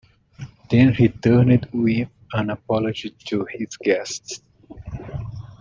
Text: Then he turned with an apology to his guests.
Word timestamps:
Then 0.71 0.95
he 0.95 1.09
turned 1.09 1.67
with 1.73 2.09
an 2.33 2.49
apology 2.49 3.11
to 3.25 3.45
his 3.47 3.77
guests. 3.77 4.41